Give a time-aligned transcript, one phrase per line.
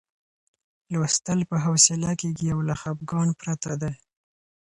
[0.93, 3.93] لوستل په حوصله کېږي او له خپګان پرته دی.